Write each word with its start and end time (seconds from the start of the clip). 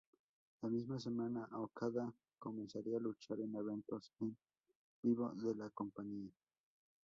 La 0.63 0.67
misma 0.71 0.99
semana, 0.99 1.47
Okada 1.53 2.11
comenzaría 2.39 2.97
a 2.97 2.99
luchar 2.99 3.39
en 3.39 3.53
eventos 3.53 4.11
en 4.21 4.35
vivo 5.03 5.29
de 5.35 5.53
la 5.53 5.69
compañía. 5.69 6.31